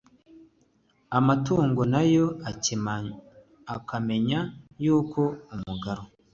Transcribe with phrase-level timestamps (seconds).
[1.17, 2.25] Amatungo na yo
[3.75, 4.39] akamenya
[4.83, 5.21] yuko
[5.53, 6.03] umugaru